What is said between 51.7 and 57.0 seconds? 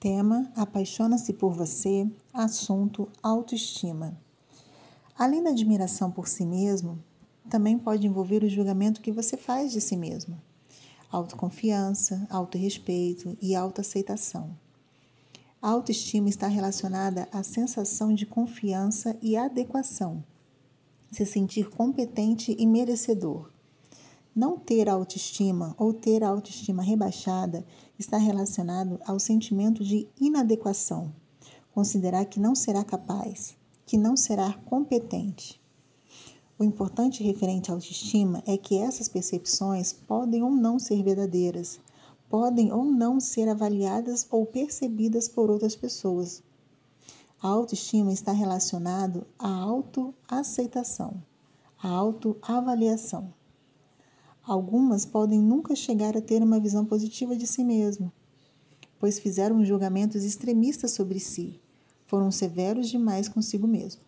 à autoavaliação. Algumas podem nunca chegar a ter uma visão